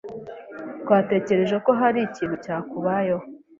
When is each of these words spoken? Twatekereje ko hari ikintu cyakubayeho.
Twatekereje 0.83 1.55
ko 1.65 1.71
hari 1.81 1.99
ikintu 2.07 2.35
cyakubayeho. 2.43 3.23